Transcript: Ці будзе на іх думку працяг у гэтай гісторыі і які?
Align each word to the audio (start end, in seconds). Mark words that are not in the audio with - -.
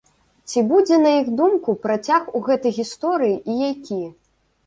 Ці 0.51 0.61
будзе 0.69 0.95
на 1.01 1.09
іх 1.17 1.27
думку 1.41 1.75
працяг 1.83 2.33
у 2.39 2.43
гэтай 2.49 2.73
гісторыі 2.79 3.35
і 3.51 3.59
які? 3.67 4.01